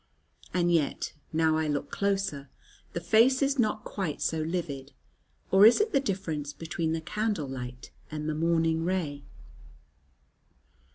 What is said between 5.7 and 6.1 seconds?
it the